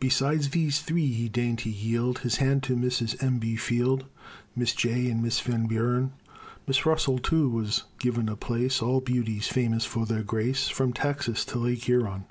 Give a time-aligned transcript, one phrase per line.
[0.00, 3.16] Besides these three, he deigned to yield His hand to Mrs.
[3.22, 3.38] M.
[3.38, 3.56] B.
[3.56, 4.04] Field,
[4.54, 6.12] Miss Jay and Miss Van Buren;
[6.66, 11.42] Miss Russell, too, was given a place All beauties famous for their grace From Texas
[11.46, 12.26] to Lake Huron.